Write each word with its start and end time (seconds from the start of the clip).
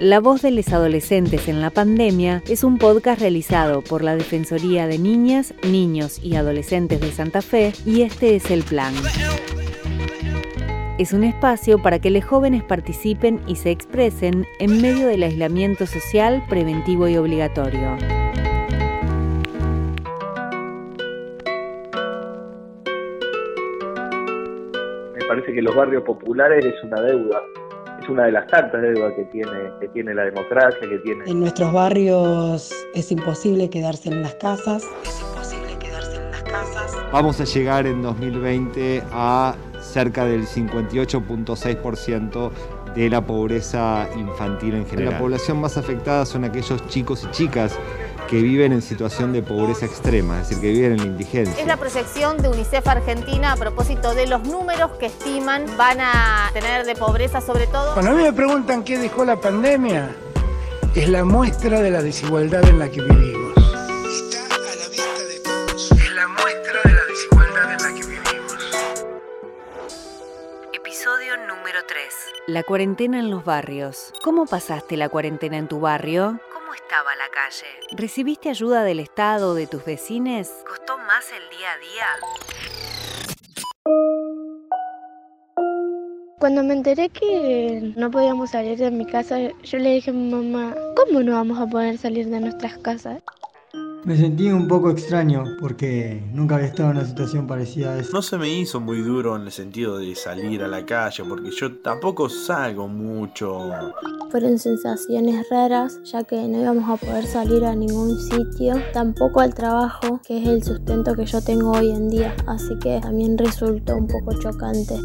La 0.00 0.20
voz 0.20 0.42
de 0.42 0.50
los 0.50 0.70
adolescentes 0.74 1.48
en 1.48 1.62
la 1.62 1.70
pandemia 1.70 2.42
es 2.50 2.64
un 2.64 2.76
podcast 2.76 3.18
realizado 3.18 3.80
por 3.80 4.04
la 4.04 4.14
Defensoría 4.14 4.86
de 4.86 4.98
Niñas, 4.98 5.54
Niños 5.62 6.22
y 6.22 6.36
Adolescentes 6.36 7.00
de 7.00 7.10
Santa 7.10 7.40
Fe 7.40 7.72
y 7.86 8.02
este 8.02 8.36
es 8.36 8.50
el 8.50 8.62
plan. 8.62 8.92
Es 10.98 11.14
un 11.14 11.24
espacio 11.24 11.80
para 11.80 11.98
que 11.98 12.10
los 12.10 12.26
jóvenes 12.26 12.62
participen 12.62 13.40
y 13.46 13.56
se 13.56 13.70
expresen 13.70 14.46
en 14.58 14.82
medio 14.82 15.06
del 15.06 15.22
aislamiento 15.22 15.86
social 15.86 16.44
preventivo 16.46 17.08
y 17.08 17.16
obligatorio. 17.16 17.96
Me 25.14 25.24
parece 25.26 25.54
que 25.54 25.62
los 25.62 25.74
barrios 25.74 26.02
populares 26.02 26.66
es 26.66 26.84
una 26.84 27.00
deuda 27.00 27.40
una 28.08 28.24
de 28.24 28.32
las 28.32 28.46
tantas 28.46 28.80
deudas 28.82 29.12
que 29.14 29.24
tiene, 29.24 29.70
que 29.80 29.88
tiene 29.88 30.14
la 30.14 30.24
democracia, 30.24 30.80
que 30.80 30.98
tiene. 30.98 31.24
En 31.26 31.40
nuestros 31.40 31.72
barrios 31.72 32.72
es 32.94 33.12
imposible 33.12 33.70
quedarse 33.70 34.10
en 34.10 34.22
las 34.22 34.34
casas. 34.34 34.84
Es 35.04 35.20
imposible 35.20 35.76
quedarse 35.78 36.16
en 36.16 36.30
las 36.30 36.42
casas. 36.42 36.94
Vamos 37.12 37.40
a 37.40 37.44
llegar 37.44 37.86
en 37.86 38.02
2020 38.02 39.04
a 39.12 39.54
cerca 39.80 40.24
del 40.24 40.46
58.6% 40.46 42.50
de 42.94 43.10
la 43.10 43.24
pobreza 43.24 44.08
infantil 44.16 44.74
en 44.74 44.86
general. 44.86 45.12
La 45.12 45.18
población 45.18 45.60
más 45.60 45.76
afectada 45.76 46.24
son 46.24 46.44
aquellos 46.44 46.86
chicos 46.88 47.24
y 47.24 47.30
chicas 47.30 47.78
que 48.26 48.42
viven 48.42 48.72
en 48.72 48.82
situación 48.82 49.32
de 49.32 49.42
pobreza 49.42 49.86
extrema, 49.86 50.40
es 50.40 50.48
decir, 50.48 50.62
que 50.62 50.72
viven 50.72 50.92
en 50.92 50.98
la 50.98 51.04
indigencia. 51.04 51.60
Es 51.60 51.66
la 51.66 51.76
proyección 51.76 52.38
de 52.38 52.48
UNICEF 52.48 52.86
Argentina 52.86 53.52
a 53.52 53.56
propósito 53.56 54.14
de 54.14 54.26
los 54.26 54.42
números 54.42 54.92
que 54.98 55.06
estiman 55.06 55.64
van 55.76 55.98
a 56.00 56.50
tener 56.52 56.84
de 56.86 56.94
pobreza 56.96 57.40
sobre 57.40 57.66
todo. 57.66 57.94
Cuando 57.94 58.12
a 58.12 58.14
mí 58.14 58.22
me 58.22 58.32
preguntan 58.32 58.82
qué 58.82 58.98
dejó 58.98 59.24
la 59.24 59.36
pandemia, 59.40 60.10
es 60.94 61.08
la 61.08 61.24
muestra 61.24 61.80
de 61.80 61.90
la 61.90 62.02
desigualdad 62.02 62.64
en 62.68 62.78
la 62.78 62.88
que 62.88 63.00
vivimos. 63.02 63.56
Está 63.56 64.44
a 64.44 64.76
la 64.76 64.88
vista 64.88 65.24
de 65.24 65.40
todos. 65.40 65.92
Es 65.92 66.12
la 66.12 66.28
muestra 66.28 66.80
de 66.84 66.92
la 66.92 67.04
desigualdad 67.04 67.72
en 67.72 67.82
la 67.82 68.00
que 68.00 68.06
vivimos. 68.06 68.56
Episodio 70.72 71.36
número 71.46 71.78
3. 71.86 71.98
La 72.48 72.62
cuarentena 72.64 73.20
en 73.20 73.30
los 73.30 73.44
barrios. 73.44 74.12
¿Cómo 74.24 74.46
pasaste 74.46 74.96
la 74.96 75.08
cuarentena 75.08 75.58
en 75.58 75.68
tu 75.68 75.80
barrio? 75.80 76.40
Estaba 76.74 77.14
la 77.16 77.28
calle? 77.30 77.66
¿Recibiste 77.92 78.50
ayuda 78.50 78.84
del 78.84 79.00
Estado 79.00 79.50
o 79.50 79.54
de 79.54 79.66
tus 79.66 79.84
vecines? 79.84 80.50
¿Costó 80.68 80.98
más 80.98 81.30
el 81.32 81.48
día 81.56 81.72
a 81.72 81.78
día? 81.78 82.06
Cuando 86.38 86.62
me 86.62 86.74
enteré 86.74 87.08
que 87.08 87.92
no 87.96 88.10
podíamos 88.10 88.50
salir 88.50 88.78
de 88.78 88.90
mi 88.90 89.06
casa, 89.06 89.38
yo 89.38 89.78
le 89.78 89.94
dije 89.94 90.10
a 90.10 90.12
mi 90.12 90.30
mamá, 90.30 90.74
¿cómo 90.94 91.22
no 91.22 91.32
vamos 91.32 91.58
a 91.58 91.66
poder 91.66 91.96
salir 91.98 92.28
de 92.28 92.40
nuestras 92.40 92.76
casas? 92.78 93.22
Me 94.06 94.16
sentí 94.16 94.48
un 94.52 94.68
poco 94.68 94.88
extraño 94.90 95.42
porque 95.58 96.22
nunca 96.32 96.54
había 96.54 96.68
estado 96.68 96.92
en 96.92 96.98
una 96.98 97.06
situación 97.08 97.48
parecida 97.48 97.90
a 97.90 97.98
eso. 97.98 98.12
No 98.12 98.22
se 98.22 98.38
me 98.38 98.48
hizo 98.48 98.78
muy 98.78 99.00
duro 99.02 99.34
en 99.34 99.42
el 99.42 99.50
sentido 99.50 99.98
de 99.98 100.14
salir 100.14 100.62
a 100.62 100.68
la 100.68 100.86
calle 100.86 101.24
porque 101.28 101.50
yo 101.50 101.78
tampoco 101.78 102.28
salgo 102.28 102.86
mucho. 102.86 103.68
Fueron 104.30 104.60
sensaciones 104.60 105.44
raras 105.50 106.00
ya 106.04 106.22
que 106.22 106.36
no 106.36 106.60
íbamos 106.60 106.88
a 106.88 107.04
poder 107.04 107.26
salir 107.26 107.64
a 107.64 107.74
ningún 107.74 108.16
sitio, 108.16 108.76
tampoco 108.92 109.40
al 109.40 109.52
trabajo 109.52 110.20
que 110.24 110.40
es 110.40 110.46
el 110.46 110.62
sustento 110.62 111.16
que 111.16 111.26
yo 111.26 111.42
tengo 111.42 111.72
hoy 111.72 111.90
en 111.90 112.08
día, 112.08 112.32
así 112.46 112.78
que 112.78 113.00
también 113.00 113.36
resultó 113.36 113.96
un 113.96 114.06
poco 114.06 114.38
chocante. 114.38 115.00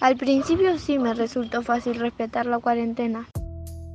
Al 0.00 0.16
principio 0.16 0.78
sí 0.78 0.98
me 0.98 1.12
resultó 1.12 1.60
fácil 1.60 1.96
respetar 1.96 2.46
la 2.46 2.58
cuarentena. 2.58 3.28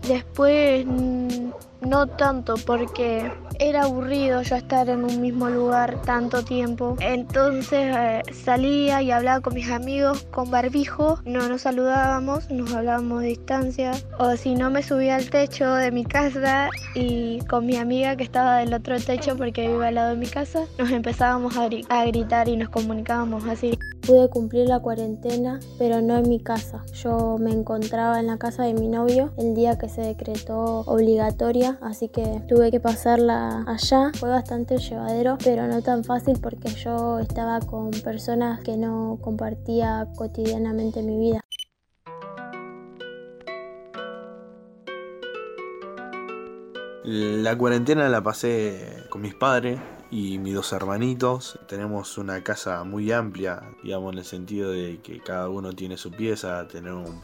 Después 0.09 0.87
mm, 0.87 1.51
no 1.81 2.07
tanto 2.07 2.55
porque 2.65 3.31
era 3.59 3.83
aburrido 3.83 4.41
yo 4.41 4.55
estar 4.55 4.89
en 4.89 5.03
un 5.03 5.21
mismo 5.21 5.49
lugar 5.49 6.01
tanto 6.01 6.43
tiempo. 6.43 6.95
Entonces 6.99 7.95
eh, 7.95 8.23
salía 8.33 9.03
y 9.03 9.11
hablaba 9.11 9.41
con 9.41 9.53
mis 9.53 9.69
amigos 9.69 10.25
con 10.31 10.49
barbijo, 10.49 11.19
no 11.25 11.47
nos 11.47 11.61
saludábamos, 11.61 12.49
nos 12.49 12.73
hablábamos 12.73 13.21
de 13.21 13.27
distancia. 13.27 13.91
O 14.17 14.35
si 14.35 14.55
no 14.55 14.71
me 14.71 14.81
subía 14.81 15.17
al 15.17 15.29
techo 15.29 15.75
de 15.75 15.91
mi 15.91 16.05
casa 16.05 16.69
y 16.95 17.41
con 17.47 17.67
mi 17.67 17.77
amiga 17.77 18.15
que 18.15 18.23
estaba 18.23 18.57
del 18.57 18.73
otro 18.73 18.99
techo 18.99 19.37
porque 19.37 19.67
vive 19.67 19.89
al 19.89 19.95
lado 19.95 20.09
de 20.09 20.17
mi 20.17 20.27
casa, 20.27 20.61
nos 20.79 20.89
empezábamos 20.89 21.55
a, 21.55 21.69
a 21.89 22.05
gritar 22.05 22.49
y 22.49 22.57
nos 22.57 22.69
comunicábamos 22.69 23.45
así. 23.45 23.77
Pude 24.09 24.27
cumplir 24.27 24.67
la 24.67 24.79
cuarentena, 24.79 25.59
pero 25.77 26.01
no 26.01 26.17
en 26.17 26.27
mi 26.27 26.39
casa. 26.39 26.83
Yo 26.93 27.37
me 27.39 27.51
encontraba 27.51 28.19
en 28.19 28.25
la 28.25 28.39
casa 28.39 28.63
de 28.63 28.73
mi 28.73 28.87
novio 28.87 29.31
el 29.37 29.53
día 29.53 29.77
que 29.77 29.87
se 29.87 30.01
decretó 30.01 30.79
obligatoria, 30.87 31.77
así 31.79 32.09
que 32.09 32.41
tuve 32.47 32.71
que 32.71 32.79
pasarla 32.79 33.63
allá. 33.67 34.09
Fue 34.15 34.29
bastante 34.29 34.79
llevadero, 34.79 35.37
pero 35.43 35.67
no 35.67 35.83
tan 35.83 36.03
fácil 36.03 36.39
porque 36.41 36.69
yo 36.69 37.19
estaba 37.19 37.59
con 37.59 37.91
personas 37.91 38.61
que 38.61 38.77
no 38.77 39.19
compartía 39.21 40.07
cotidianamente 40.15 41.03
mi 41.03 41.19
vida. 41.19 41.41
La 47.03 47.55
cuarentena 47.55 48.09
la 48.09 48.23
pasé 48.23 49.05
con 49.11 49.21
mis 49.21 49.35
padres 49.35 49.79
y 50.11 50.37
mis 50.37 50.53
dos 50.53 50.71
hermanitos. 50.73 51.59
Tenemos 51.67 52.17
una 52.17 52.43
casa 52.43 52.83
muy 52.83 53.11
amplia, 53.11 53.61
digamos, 53.83 54.13
en 54.13 54.19
el 54.19 54.25
sentido 54.25 54.71
de 54.71 54.99
que 55.01 55.19
cada 55.19 55.49
uno 55.49 55.73
tiene 55.73 55.97
su 55.97 56.11
pieza, 56.11 56.67
tener 56.67 56.93
un, 56.93 57.19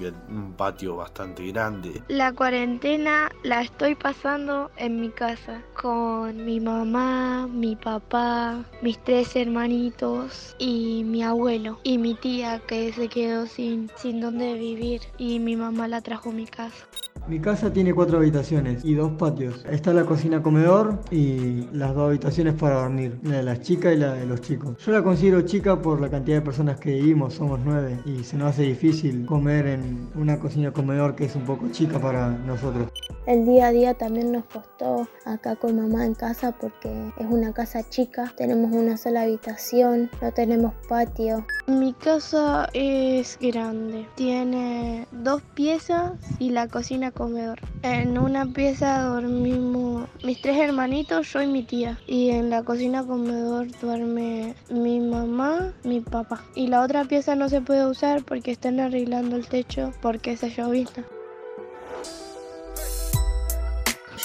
patio 0.58 0.96
bastante 0.96 1.48
grande. 1.48 2.04
La 2.08 2.32
cuarentena 2.34 3.30
la 3.44 3.62
estoy 3.62 3.96
pasando 3.96 4.72
en 4.78 5.02
mi 5.02 5.10
casa 5.10 5.62
con 5.82 6.46
mi 6.46 6.60
mamá, 6.60 7.48
mi 7.48 7.76
papá, 7.76 8.64
mis 8.82 9.04
tres 9.04 9.36
hermanitos 9.36 10.56
y 10.60 11.04
mi 11.06 11.24
abuelo 11.24 11.80
y 11.84 11.98
mi 11.98 12.16
tía 12.16 12.60
que 12.60 12.94
se 12.94 13.08
quedó 13.08 13.48
sin, 13.48 13.92
sin 13.96 14.22
dónde 14.22 14.54
vivir 14.54 15.02
y 15.18 15.40
mi 15.40 15.56
mamá 15.56 15.88
la 15.88 16.02
trajo 16.02 16.30
a 16.30 16.34
mi 16.34 16.46
casa. 16.46 16.86
Mi 17.28 17.40
casa 17.40 17.74
tiene 17.74 17.92
cuatro 17.92 18.20
habitaciones 18.20 18.86
y 18.86 18.94
dos 18.94 19.14
patios. 19.14 19.66
Está 19.68 19.94
la 19.94 20.06
cocina 20.06 20.44
comedor 20.44 21.00
y 21.10 21.68
las 21.72 21.96
dos 21.96 22.10
habitaciones 22.10 22.54
para 22.54 22.82
dormir, 22.82 23.20
la 23.24 23.38
de 23.38 23.44
las 23.44 23.62
chicas 23.62 23.96
y 23.96 23.98
la 23.98 24.14
de 24.14 24.28
los 24.28 24.42
chicos. 24.42 24.78
Yo 24.86 24.92
la 24.92 25.02
considero 25.02 25.42
chica 25.42 25.82
por 25.82 26.00
la 26.00 26.10
cantidad 26.10 26.38
de 26.38 26.42
personas 26.44 26.80
que 26.80 26.92
vivimos, 26.92 27.34
somos 27.34 27.60
nueve, 27.66 27.98
y 28.06 28.24
se 28.24 28.38
nos 28.38 28.50
hace 28.50 28.62
difícil 28.62 29.26
comer 29.26 29.66
en 29.66 30.08
una 30.14 30.40
cocina 30.40 30.72
comedor 30.72 31.16
que 31.16 31.26
es 31.26 31.36
un 31.36 31.46
poco 31.46 31.68
chica 31.72 31.98
para 31.98 32.30
nosotros. 32.30 32.92
El 33.26 33.44
día 33.44 33.68
a 33.68 33.72
día 33.72 33.96
también 33.96 34.32
nos 34.32 34.46
costó 34.46 35.08
acá 35.26 35.56
con 35.56 35.76
mamá 35.76 36.06
en 36.06 36.14
casa 36.14 36.52
porque 36.52 37.12
es 37.18 37.26
una 37.28 37.54
casa 37.54 37.82
chica, 37.90 38.32
tenemos 38.38 38.72
una 38.72 38.98
sola 38.98 39.24
habitación, 39.24 40.12
no 40.22 40.32
tenemos 40.32 40.76
patio. 40.88 41.44
Mi 41.66 41.94
casa 41.94 42.70
es 42.74 43.40
grande, 43.42 44.08
tiene 44.14 45.08
dos 45.12 45.42
piezas 45.56 46.12
y 46.38 46.52
la 46.52 46.68
cocina 46.68 47.10
comedor. 47.16 47.60
En 47.82 48.20
una 48.20 48.46
pieza 48.46 49.02
dormimos 49.04 50.08
mis 50.24 50.42
tres 50.42 50.58
hermanitos, 50.58 51.32
yo 51.34 51.42
y 51.42 51.48
mi 51.48 51.64
tía. 51.64 51.98
Y 52.06 52.30
en 52.30 52.50
la 52.52 52.64
cocina 52.64 53.04
comedor 53.06 53.68
duerme 53.82 54.56
mi 54.70 55.00
mamá, 55.00 55.74
mi 55.84 56.02
papá. 56.02 56.44
Y 56.54 56.68
la 56.68 56.82
otra 56.82 57.06
pieza 57.06 57.36
no 57.36 57.50
se 57.50 57.62
puede 57.62 57.88
usar 57.88 58.24
porque 58.24 58.52
están 58.52 58.80
arreglando 58.80 59.36
el 59.36 59.48
techo 59.48 59.92
porque 60.02 60.38
se 60.38 60.50
llovizna. 60.50 61.04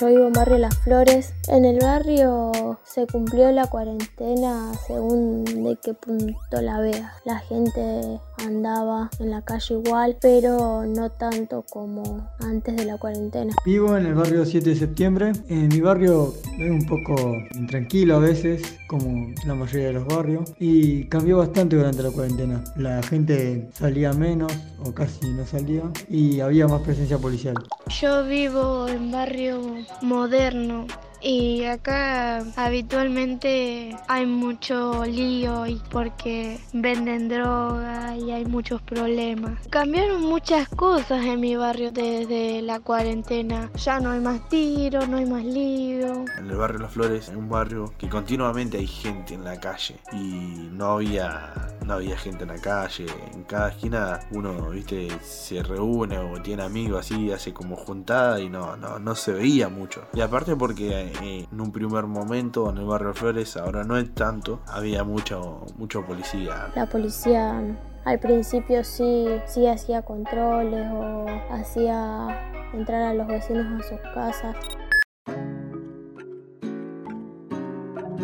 Yo 0.00 0.06
vivo 0.06 0.28
en 0.28 0.32
Barrio 0.32 0.56
Las 0.56 0.78
Flores. 0.78 1.34
En 1.48 1.66
el 1.66 1.78
barrio 1.78 2.80
se 2.84 3.06
cumplió 3.06 3.52
la 3.52 3.66
cuarentena 3.66 4.72
según 4.86 5.44
de 5.44 5.76
qué 5.82 5.92
punto 5.92 6.62
la 6.62 6.80
vea. 6.80 7.12
La 7.26 7.38
gente 7.40 8.18
andaba 8.46 9.10
en 9.18 9.30
la 9.30 9.42
calle 9.42 9.74
igual, 9.74 10.16
pero 10.20 10.84
no 10.86 11.10
tanto 11.10 11.65
como 11.70 12.28
antes 12.41 12.76
de 12.76 12.84
la 12.84 12.98
cuarentena. 12.98 13.54
Vivo 13.65 13.97
en 13.97 14.06
el 14.06 14.15
barrio 14.15 14.44
7 14.44 14.70
de 14.70 14.76
septiembre. 14.76 15.32
En 15.48 15.68
mi 15.68 15.80
barrio 15.80 16.34
es 16.59 16.70
un 16.70 16.86
poco 16.86 17.36
intranquilo 17.54 18.16
a 18.16 18.18
veces, 18.18 18.62
como 18.88 19.32
la 19.47 19.54
mayoría 19.54 19.88
de 19.88 19.92
los 19.94 20.06
barrios, 20.06 20.53
y 20.59 21.04
cambió 21.04 21.38
bastante 21.38 21.76
durante 21.76 22.03
la 22.03 22.10
cuarentena. 22.10 22.62
La 22.76 23.03
gente 23.03 23.68
salía 23.72 24.12
menos 24.12 24.53
o 24.84 24.92
casi 24.92 25.26
no 25.30 25.47
salía 25.47 25.82
y 26.09 26.41
había 26.41 26.66
más 26.66 26.82
presencia 26.82 27.18
policial. 27.18 27.54
Yo 27.88 28.24
vivo 28.26 28.88
en 28.88 29.10
barrio 29.10 29.60
moderno 30.03 30.86
y 31.22 31.64
acá 31.64 32.44
habitualmente 32.56 33.96
hay 34.08 34.26
mucho 34.26 35.04
lío 35.04 35.66
y 35.66 35.80
porque 35.90 36.58
venden 36.72 37.28
droga 37.28 38.16
y 38.16 38.30
hay 38.30 38.44
muchos 38.44 38.80
problemas. 38.82 39.66
Cambiaron 39.68 40.22
muchas 40.22 40.68
cosas 40.68 41.24
en 41.24 41.40
mi 41.40 41.56
barrio 41.56 41.92
desde 41.92 42.62
la 42.62 42.80
cuarentena. 42.80 43.70
Ya 43.76 44.00
no 44.00 44.10
hay 44.10 44.20
más 44.20 44.48
tiros, 44.48 45.08
no 45.08 45.18
hay 45.18 45.26
más 45.26 45.44
lío. 45.44 46.24
En 46.38 46.50
el 46.50 46.56
barrio 46.56 46.80
Las 46.80 46.92
Flores, 46.92 47.28
en 47.28 47.36
un 47.36 47.48
barrio 47.48 47.92
que 47.98 48.08
continuamente 48.08 48.78
hay 48.78 48.86
gente 48.86 49.34
en 49.34 49.44
la 49.44 49.58
calle 49.60 49.96
y 50.12 50.68
no 50.72 50.92
había 50.92 51.52
no 51.84 51.94
había 51.94 52.16
gente 52.16 52.44
en 52.44 52.48
la 52.48 52.59
calle, 52.59 53.06
en 53.32 53.44
cada 53.44 53.71
esquina 53.71 54.21
uno, 54.32 54.71
viste, 54.71 55.09
se 55.22 55.62
reúne 55.62 56.18
o 56.18 56.41
tiene 56.42 56.62
amigos 56.62 57.00
así, 57.00 57.32
hace 57.32 57.53
como 57.53 57.77
juntada 57.77 58.41
y 58.41 58.48
no, 58.48 58.77
no, 58.77 58.98
no 58.98 59.15
se 59.15 59.32
veía 59.32 59.68
mucho. 59.68 60.03
Y 60.12 60.21
aparte 60.21 60.56
porque 60.56 61.12
eh, 61.22 61.47
en 61.50 61.60
un 61.60 61.72
primer 61.72 62.04
momento 62.04 62.71
en 62.71 62.78
el 62.78 62.84
barrio 62.84 63.15
Flores, 63.15 63.56
ahora 63.56 63.84
no 63.84 63.97
es 63.97 64.12
tanto, 64.15 64.60
había 64.66 65.04
mucho, 65.04 65.66
mucho 65.77 66.04
policía. 66.04 66.68
La 66.74 66.86
policía 66.86 67.62
al 68.04 68.18
principio 68.18 68.82
sí, 68.82 69.27
sí 69.47 69.66
hacía 69.66 70.03
controles 70.03 70.86
o 70.92 71.27
hacía 71.50 72.50
entrar 72.72 73.03
a 73.03 73.15
los 73.15 73.27
vecinos 73.27 73.66
a 73.84 73.88
sus 73.88 74.00
casas. 74.15 74.56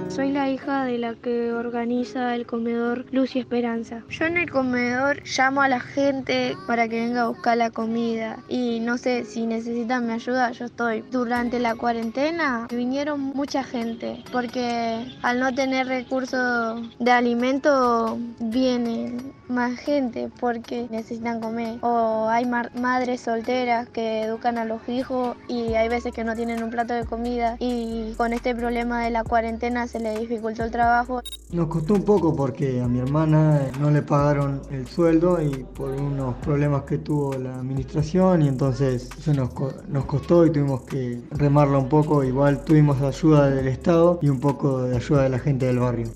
Soy 0.09 0.31
la 0.31 0.49
hija 0.49 0.85
de 0.85 0.99
la 0.99 1.15
que 1.15 1.53
organiza 1.53 2.35
el 2.35 2.47
comedor 2.47 3.05
Luz 3.13 3.37
y 3.37 3.41
Esperanza. 3.41 4.03
Yo 4.09 4.25
en 4.25 4.37
el 4.37 4.51
comedor 4.51 5.23
llamo 5.25 5.63
a 5.63 5.69
la 5.69 5.81
gente 5.81 6.57
para 6.67 6.89
que 6.89 7.01
venga 7.01 7.23
a 7.23 7.29
buscar 7.29 7.57
la 7.57 7.71
comida 7.71 8.39
y 8.49 8.81
no 8.81 8.99
sé 8.99 9.25
si 9.25 9.47
necesitan 9.47 10.07
mi 10.07 10.13
ayuda, 10.15 10.53
yo 10.53 10.67
estoy. 10.67 11.03
Durante 11.11 11.59
la 11.59 11.75
cuarentena 11.75 12.67
vinieron 12.71 13.21
mucha 13.21 13.63
gente 13.63 14.25
porque 14.33 15.07
al 15.23 15.41
no 15.41 15.55
tener 15.55 15.87
recursos 15.87 16.81
de 16.99 17.11
alimento 17.11 18.19
vienen 18.41 19.35
más 19.49 19.79
gente 19.79 20.31
porque 20.41 20.87
necesitan 20.91 21.41
comer. 21.41 21.79
O 21.83 22.29
hay 22.29 22.47
madres 22.47 23.21
solteras 23.21 23.89
que 23.89 24.23
educan 24.23 24.59
a 24.59 24.65
los 24.65 24.89
hijos 24.89 25.37
y 25.49 25.75
hay 25.75 25.89
veces 25.89 26.13
que 26.13 26.25
no 26.25 26.35
tienen 26.35 26.63
un 26.63 26.71
plato 26.71 26.95
de 26.95 27.05
comida 27.05 27.57
y 27.59 28.15
con 28.17 28.33
este 28.33 28.55
problema 28.55 29.03
de 29.03 29.11
la 29.11 29.25
cuarentena 29.25 29.86
se 29.87 30.01
le 30.01 30.19
dificultó 30.19 30.65
el 30.65 30.71
trabajo. 30.71 31.23
Nos 31.53 31.69
costó 31.69 31.95
un 31.95 32.03
poco 32.03 32.35
porque 32.35 32.81
a 32.81 32.89
mi 32.89 32.99
hermana 32.99 33.61
no 33.81 33.91
le 33.91 34.03
pagaron 34.03 34.63
el 34.71 34.87
sueldo 34.87 35.41
y 35.41 35.65
por 35.75 35.91
unos 35.91 36.35
problemas 36.37 36.83
que 36.83 36.99
tuvo 36.99 37.35
la 37.35 37.57
administración 37.57 38.43
y 38.43 38.49
entonces 38.49 39.09
eso 39.19 39.35
nos, 39.35 39.51
nos 39.89 40.05
costó 40.07 40.47
y 40.47 40.51
tuvimos 40.51 40.83
que 40.83 41.23
remarla 41.31 41.79
un 41.79 41.89
poco. 41.89 42.25
Igual 42.25 42.65
tuvimos 42.65 43.01
ayuda 43.01 43.51
del 43.51 43.69
Estado 43.69 44.19
y 44.23 44.29
un 44.29 44.41
poco 44.41 44.83
de 44.83 44.97
ayuda 44.97 45.23
de 45.23 45.29
la 45.31 45.39
gente 45.39 45.67
del 45.67 45.79
barrio. 45.79 46.09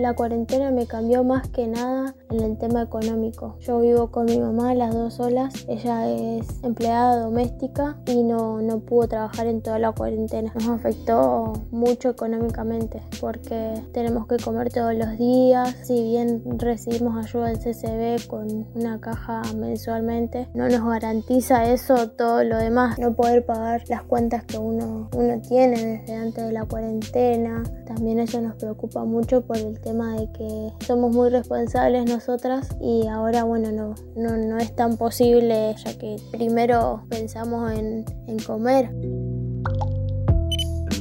La 0.00 0.14
cuarentena 0.14 0.70
me 0.70 0.86
cambió 0.86 1.24
más 1.24 1.46
que 1.50 1.66
nada 1.66 2.14
en 2.30 2.40
el 2.40 2.56
tema 2.56 2.80
económico. 2.80 3.56
Yo 3.60 3.80
vivo 3.80 4.10
con 4.10 4.24
mi 4.24 4.38
mamá 4.38 4.74
las 4.74 4.94
dos 4.94 5.12
solas, 5.12 5.52
ella 5.68 6.10
es 6.10 6.46
empleada 6.62 7.20
doméstica 7.20 7.98
y 8.06 8.22
no, 8.22 8.62
no 8.62 8.78
pudo 8.78 9.08
trabajar 9.08 9.46
en 9.46 9.60
toda 9.60 9.78
la 9.78 9.92
cuarentena. 9.92 10.54
Nos 10.54 10.68
afectó 10.68 11.52
mucho 11.70 12.08
económicamente 12.08 13.02
porque 13.20 13.74
tenemos 13.92 14.26
que 14.26 14.38
comer 14.38 14.72
todos 14.72 14.94
los 14.94 15.18
días, 15.18 15.76
si 15.82 16.02
bien 16.02 16.44
recibimos 16.58 17.22
ayuda 17.22 17.48
del 17.48 17.58
CCB 17.58 18.26
con 18.26 18.68
una 18.74 18.98
caja 19.02 19.42
mensualmente, 19.54 20.48
no 20.54 20.66
nos 20.70 20.82
garantiza 20.82 21.70
eso 21.70 22.08
todo 22.08 22.42
lo 22.42 22.56
demás, 22.56 22.98
no 22.98 23.12
poder 23.12 23.44
pagar 23.44 23.82
las 23.90 24.02
cuentas 24.04 24.44
que 24.44 24.56
uno, 24.56 25.10
uno 25.14 25.42
tiene 25.46 25.98
desde 25.98 26.14
antes 26.14 26.46
de 26.46 26.52
la 26.52 26.64
cuarentena. 26.64 27.64
También 27.84 28.20
eso 28.20 28.40
nos 28.40 28.54
preocupa 28.54 29.04
mucho 29.04 29.42
por 29.42 29.58
el 29.58 29.78
tema 29.80 29.89
de 29.92 30.30
que 30.32 30.72
somos 30.86 31.12
muy 31.12 31.30
responsables 31.30 32.08
nosotras 32.08 32.68
y 32.80 33.06
ahora 33.08 33.44
bueno 33.44 33.72
no, 33.72 33.94
no, 34.16 34.36
no 34.36 34.58
es 34.58 34.74
tan 34.74 34.96
posible 34.96 35.74
ya 35.84 35.98
que 35.98 36.16
primero 36.30 37.04
pensamos 37.08 37.72
en, 37.72 38.04
en 38.26 38.38
comer 38.38 38.90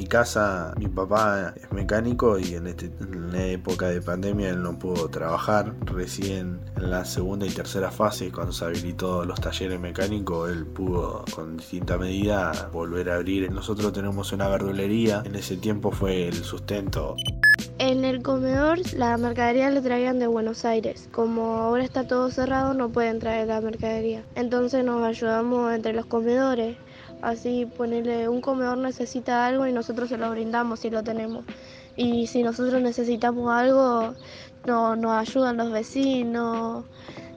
casa 0.09 0.73
mi 0.77 0.87
papá 0.87 1.53
es 1.55 1.71
mecánico 1.71 2.37
y 2.37 2.55
este, 2.55 2.91
en, 2.99 3.31
la 3.31 3.45
época 3.45 3.89
de 3.89 4.01
pandemia 4.01 4.49
él 4.49 4.63
no 4.63 4.77
pudo 4.77 5.07
trabajar. 5.07 5.75
Recién 5.85 6.59
en 6.75 6.89
la 6.89 7.05
segunda 7.05 7.45
y 7.45 7.51
tercera 7.51 7.91
fase, 7.91 8.31
cuando 8.31 8.51
se 8.51 8.65
habilitó 8.65 9.23
los 9.23 9.39
talleres 9.39 9.79
mecánicos, 9.79 10.49
él 10.49 10.65
pudo 10.65 11.23
con 11.33 11.57
distinta 11.57 11.97
medida 11.97 12.69
volver 12.73 13.11
a 13.11 13.15
abrir. 13.15 13.51
Nosotros 13.51 13.93
tenemos 13.93 14.33
una 14.33 14.49
verdulería, 14.49 15.21
en 15.23 15.35
ese 15.35 15.57
tiempo 15.57 15.91
fue 15.91 16.27
el 16.27 16.43
sustento. 16.43 17.15
En 17.79 18.03
el 18.03 18.21
comedor 18.21 18.79
la 18.93 19.15
mercadería 19.15 19.69
le 19.69 19.79
traían 19.79 20.19
de 20.19 20.27
Buenos 20.27 20.65
Aires. 20.65 21.07
Como 21.13 21.53
ahora 21.53 21.81
está 21.81 22.05
todo 22.05 22.29
cerrado 22.29 22.73
no 22.73 22.89
pueden 22.89 23.19
traer 23.19 23.47
la 23.47 23.61
mercadería. 23.61 24.21
Entonces 24.35 24.83
nos 24.83 25.01
ayudamos 25.01 25.73
entre 25.73 25.93
los 25.93 26.05
comedores. 26.05 26.75
Así 27.21 27.65
ponerle 27.77 28.27
un 28.27 28.41
comedor 28.41 28.77
necesita 28.77 29.45
algo 29.45 29.65
y 29.65 29.71
nosotros 29.71 30.09
se 30.09 30.17
lo 30.17 30.29
brindamos 30.29 30.81
si 30.81 30.89
lo 30.89 31.03
tenemos. 31.03 31.45
Y 31.95 32.27
si 32.27 32.43
nosotros 32.43 32.81
necesitamos 32.81 33.49
algo, 33.49 34.13
no, 34.65 34.97
nos 34.97 35.11
ayudan 35.13 35.55
los 35.55 35.71
vecinos, 35.71 36.83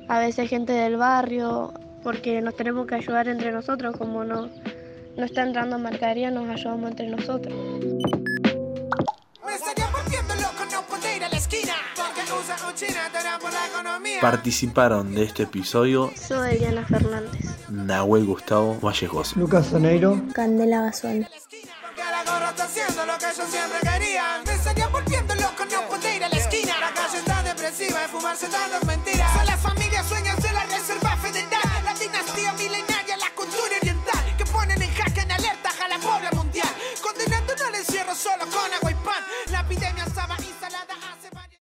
a 0.08 0.18
veces 0.18 0.50
gente 0.50 0.72
del 0.72 0.96
barrio, 0.96 1.72
porque 2.02 2.42
nos 2.42 2.56
tenemos 2.56 2.88
que 2.88 2.96
ayudar 2.96 3.28
entre 3.28 3.52
nosotros, 3.52 3.96
como 3.96 4.24
no, 4.24 4.48
no 5.16 5.24
está 5.24 5.44
entrando 5.44 5.78
mercadería, 5.78 6.32
nos 6.32 6.48
ayudamos 6.48 6.90
entre 6.90 7.08
nosotros. 7.10 7.54
Participaron 14.20 15.14
de 15.14 15.24
este 15.24 15.44
episodio. 15.44 16.10
Soy 16.16 16.58
Diana 16.58 16.84
Fernández. 16.86 17.40
Nahuel 17.68 18.24
Gustavo 18.26 18.78
Vallejos. 18.80 19.36
Lucas 19.36 19.66
Soneiro. 19.66 20.20
Candela 20.32 20.82
Basualdo. 20.82 21.26
La 26.80 26.92
calle 26.94 27.18
está 27.18 27.42
depresiva, 27.42 27.98
fumarse 28.10 28.46
tantas 28.48 28.84